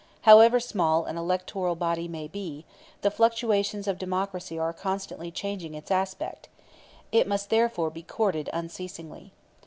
However 0.21 0.59
small 0.59 1.05
an 1.05 1.15
electoral 1.15 1.75
body 1.75 2.07
may 2.07 2.27
be, 2.27 2.65
the 3.01 3.11
fluctuations 3.11 3.87
of 3.87 3.99
democracy 3.99 4.57
are 4.57 4.73
constantly 4.73 5.29
changing 5.29 5.75
its 5.75 5.91
aspect; 5.91 6.49
it 7.11 7.27
must, 7.27 7.51
therefore, 7.51 7.91
be 7.91 8.01
courted 8.01 8.49
unceasingly. 8.51 9.31